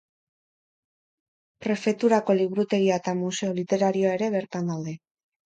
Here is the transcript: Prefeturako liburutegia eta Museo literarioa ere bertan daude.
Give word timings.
Prefeturako 1.65 2.37
liburutegia 2.41 2.97
eta 3.03 3.15
Museo 3.23 3.53
literarioa 3.61 4.19
ere 4.19 4.35
bertan 4.39 4.73
daude. 4.75 5.01